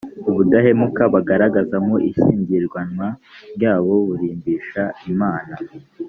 [0.29, 3.07] ubudahemuka bagaragaza mu ishyingiranwa
[3.55, 5.55] ryabo burimbisha imana